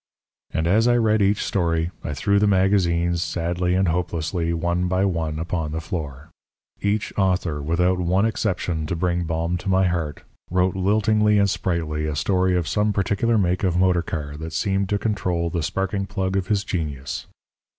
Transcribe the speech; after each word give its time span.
And 0.49 0.65
as 0.65 0.87
I 0.87 0.97
read 0.97 1.21
each 1.21 1.43
story, 1.45 1.91
I 2.03 2.15
threw 2.15 2.39
the 2.39 2.47
magazines 2.47 3.21
sadly 3.21 3.75
and 3.75 3.87
hopelessly, 3.87 4.51
one 4.51 4.87
by 4.87 5.05
one, 5.05 5.37
upon 5.37 5.73
the 5.73 5.79
floor. 5.79 6.31
Each 6.81 7.15
author, 7.19 7.61
without 7.61 7.99
one 7.99 8.25
exception 8.25 8.87
to 8.87 8.95
bring 8.95 9.25
balm 9.25 9.57
to 9.57 9.69
my 9.69 9.85
heart, 9.85 10.23
wrote 10.49 10.75
liltingly 10.75 11.37
and 11.37 11.47
sprightly 11.51 12.07
a 12.07 12.15
story 12.15 12.55
of 12.57 12.67
some 12.67 12.91
particular 12.93 13.37
make 13.37 13.63
of 13.63 13.77
motor 13.77 14.01
car 14.01 14.35
that 14.37 14.53
seemed 14.53 14.89
to 14.89 14.97
control 14.97 15.51
the 15.51 15.61
sparking 15.61 16.07
plug 16.07 16.35
of 16.35 16.47
his 16.47 16.63
genius. 16.63 17.27